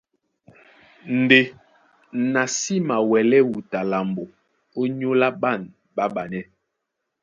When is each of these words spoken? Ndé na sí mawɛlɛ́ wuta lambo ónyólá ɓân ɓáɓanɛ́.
Ndé 1.19 1.39
na 2.33 2.41
sí 2.57 2.75
mawɛlɛ́ 2.87 3.41
wuta 3.51 3.79
lambo 3.91 4.23
ónyólá 4.81 5.27
ɓân 5.41 5.61
ɓáɓanɛ́. 5.95 6.43